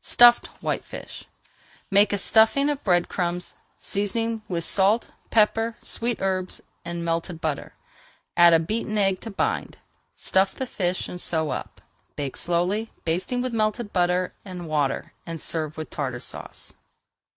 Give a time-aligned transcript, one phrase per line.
[0.00, 1.26] STUFFED WHITEFISH
[1.92, 7.72] Make a stuffing of bread crumbs, seasoning with salt, pepper, sweet herbs, and melted butter.
[8.36, 9.78] Add a beaten egg to bind,
[10.16, 11.80] stuff the fish, and sew up.
[12.16, 16.72] Bake slowly, basting with melted butter and water, and serve with Tartar Sauce.